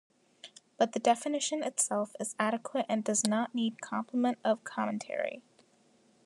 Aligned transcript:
But 0.79 0.93
the 0.93 0.99
definition 0.99 1.61
itself 1.61 2.15
is 2.19 2.35
adequate 2.39 2.87
and 2.89 3.03
does 3.03 3.23
not 3.27 3.53
need 3.53 3.81
complement 3.81 4.39
of 4.43 4.63
commentary. 4.63 5.43